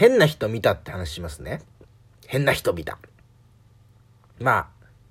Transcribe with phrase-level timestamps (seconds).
[0.00, 1.60] 変な人見たって話しますね。
[2.26, 2.98] 変な人見た。
[4.38, 4.66] まあ、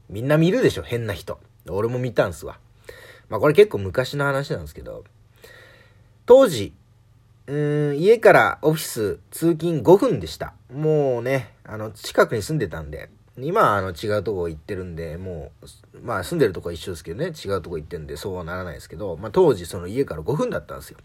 [0.10, 1.40] みんな見るでしょ、変な人。
[1.70, 2.58] 俺も見たんすわ。
[3.30, 5.04] まあこれ結構昔の話なんですけど、
[6.26, 6.74] 当時、
[7.46, 7.56] う
[7.92, 10.56] ん、家からオフィス通勤5分でした。
[10.74, 15.52] もうね、あの、近くに住んでたんで、今はあの違うとこ行ってるんで、も
[15.94, 20.98] う、まあ住んでるとこは一緒ですけどね、違うとこ行ってるんでそうはならないですけど、まあ当時その家から5分だったんですよ。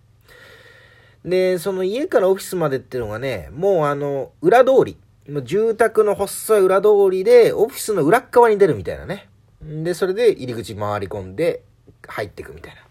[1.24, 9.28] で、その家からオフィスまでっていうのがね、もうあの、裏通り、もう住宅の細い裏通りで、オフィスの裏側に出るみたいなね。
[9.62, 11.62] で、それで入り口回り込んで
[12.06, 12.82] 入っていくみたいな。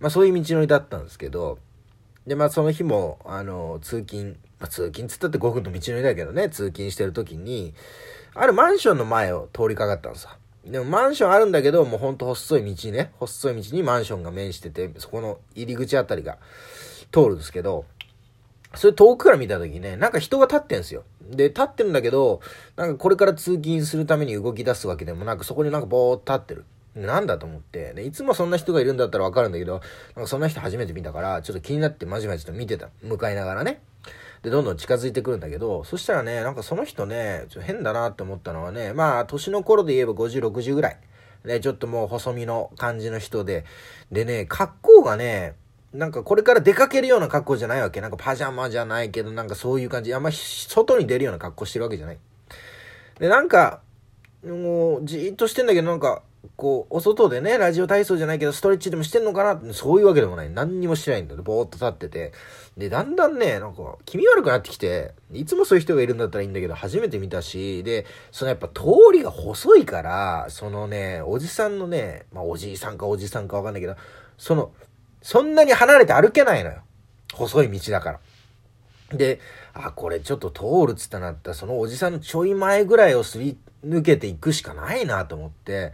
[0.00, 1.58] まあそういう道のりだったんですけど、
[2.26, 7.74] で、まあその日も、あの、通勤、まあ通勤つったって5分の道のりだけどね、通勤してる時に、
[8.34, 10.30] あるマンションの前を通りかかったんですよ。
[10.66, 16.38] でもマンションあるんだけど、もうほんと細い道ね、細い道にマンションが面してて、そこの入り口あたりが
[17.12, 17.84] 通るんですけど、
[18.74, 21.04] それ遠くから見た時ね、なんか人が立ってんすよ。
[21.22, 22.40] で、立ってるんだけど、
[22.76, 26.64] なんかこれから通勤するために動き出すわけでもなく、そこになんかぼーっと立ってる。
[26.94, 27.92] なんだと思って。
[27.94, 29.80] で、いつもそんな人がいるんだったらわかるんだけど、
[30.16, 32.88] なんかそんな人初めて見たから、ちょっと気になってまじまじと見てた。
[33.02, 33.80] 向かいながらね。
[34.42, 40.98] で、どんどん近づいてくるんだけど、そしたらね、なんかその人ね、ちょっと変だなって思ったのはね、まあ、年の頃で言えば50、60ぐらい。
[41.44, 43.64] ね、ちょっともう細身の感じの人で。
[44.10, 45.54] でね、格好がね、
[45.92, 48.00] なんかこれから出かけるような格好じゃないわけ。
[48.00, 50.14] なんかパジャマじゃないけど、なんかそういう感じ。
[50.14, 52.18] あんま外に出るような格好してるわけじゃない。
[53.18, 53.80] で、なんか、
[54.46, 56.22] もう、じーっとしてんだけど、なんか、
[56.56, 60.50] こう、お外でね、ラジオ体操じゃないけど、ストレッチでもしてんのかなってそういうわけでもない。
[60.50, 61.42] 何にもしてないんだよ。
[61.42, 62.32] ぼーっと立ってて。
[62.78, 73.96] で、だんだんね、なんか、気味悪くなってきて、いつもそういう人がいるんだったらいいんだけど、初めて見たし、で、そのやっぱ通りが細いから、そのね、おじさんのね、まあおじいさんかおじさんかわかんないけど、
[74.38, 74.72] その、
[75.22, 76.82] そんなに離れて歩けないのよ。
[77.32, 78.20] 細い道だから。
[79.16, 79.40] で、
[79.72, 85.92] あ、これちょっと通るっつったなったら、そのおじさんのちょい前ぐらいをすり抜けていくしかないなと思って、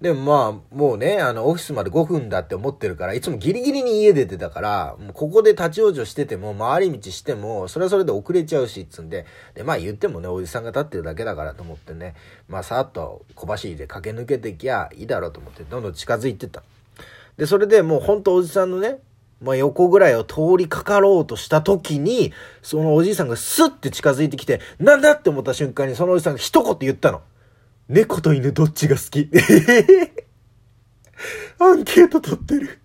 [0.00, 9.24] でもまあ、もうね、あの、オフィスまで5分だって思ってるから、いつもギリギリに家出てたから、もうここで立ち往生してても、回り道しても、それはそれで遅れちゃうし、つんで、
[9.54, 12.14] で、まあ言ってもね、おじさんが立ってるだけだからと思ってね、
[12.48, 16.62] まあさっと小走りで駆け抜けてきゃいいだろうと思って、どんどん近づいてった。
[17.36, 18.98] で、それでもうほんとおじさんのね、
[19.40, 27.20] まあ、横ぐらいを通りかかろうとした時に、そのおじいさんがスッて近づいてきて、なんだって思った瞬間にそのおじさんが一言言ったの。
[27.88, 29.28] 猫と犬どっちが好き
[31.58, 32.80] アンケート取ってる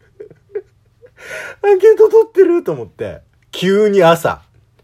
[1.63, 3.21] アンケート取ってると思って、
[3.51, 4.41] 急に朝、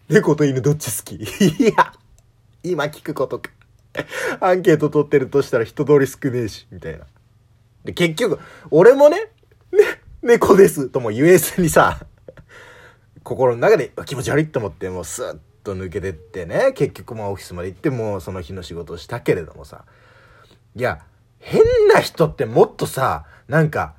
[0.07, 1.91] 猫と犬どっち好きいや、
[2.63, 3.51] 今聞くことか。
[4.39, 7.05] アンケート取ってるとしたら人通り少ねえし、みたいな。
[7.85, 8.39] で、結局、
[8.71, 9.31] 俺もね、ね、
[10.25, 11.99] 猫ですとも言えずにさ、
[13.21, 19.85] 心の中で気持ち悪いと思って、もうスッと抜けてってね、結局もオフィスまで行ってもうその日の仕事をしたけれどもさ、
[20.75, 21.03] いや、
[21.37, 21.61] 変
[21.93, 23.93] な人ってもっとさ、なんか、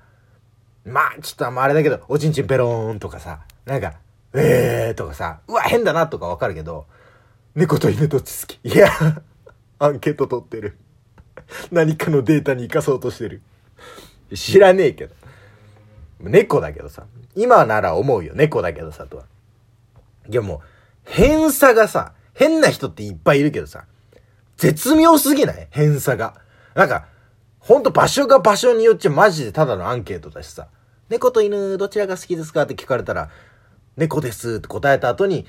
[0.84, 3.94] まあ、ちょっとあんまあれだけど、おちんちんペローンとかさ、なんか、
[4.34, 6.86] えーとかさ、うわ、変だなとかわかるけど、
[7.54, 8.74] 猫と犬どっち好き？
[8.74, 8.90] いや、
[9.78, 10.76] アンケート取ってる。
[11.70, 13.42] 何かのデータに生かそうとしてる。
[14.34, 15.14] 知らねえけど。
[16.20, 17.04] 猫だけどさ。
[17.34, 18.34] 今なら思うよ。
[18.34, 19.24] 猫だけどさ、とは。
[20.28, 20.60] いやもう、
[21.04, 23.84] 偏差がさ、変な人っていっぱいいるけどさ、
[24.56, 25.68] 絶妙すぎない？
[25.70, 26.34] 偏差が。
[26.74, 27.06] なんか、
[27.60, 30.68] ほんと場所が場所によっちゃマジでただのアンケートだしさ、
[31.08, 33.30] 猫と犬どちらが好きですかって聞かれたら、
[33.96, 35.46] 猫ですって答えた後に、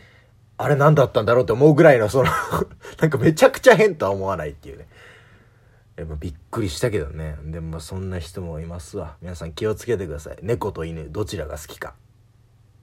[0.57, 2.29] あれ何だったんだろうって思うぐらいのその
[2.99, 4.87] なんかめちゃくちゃ変とは思わないっていうね。
[5.97, 7.35] やっぱびっくりしたけどね。
[7.45, 9.17] でもそんな人もいますわ。
[9.21, 10.37] 皆さん気をつけてください。
[10.43, 11.95] 猫と犬どちらが好きか。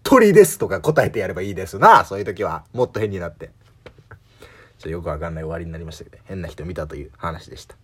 [0.03, 2.05] 鳥ですとか答えてやればいいですな。
[2.05, 2.65] そういう時は。
[2.73, 3.47] もっと変になって。
[3.47, 7.77] ちょっとよくわかんない終わりになりましたけど、変な人見たという話でした。